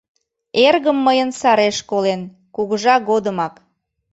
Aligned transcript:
Эргым 0.65 0.97
мыйын 1.05 1.29
сареш 1.39 1.77
колен, 1.89 2.21
кугыжа 2.55 2.95
годымак... 3.09 3.53